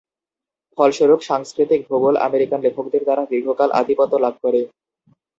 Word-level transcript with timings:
ফলস্বরূপ, 0.77 1.19
সাংস্কৃতিক 1.29 1.81
ভূগোল 1.89 2.15
আমেরিকান 2.27 2.59
লেখকদের 2.65 3.01
দ্বারা 3.05 3.23
দীর্ঘকাল 3.31 3.69
আধিপত্য 3.79 4.13
লাভ 4.23 4.35
করে। 4.43 4.61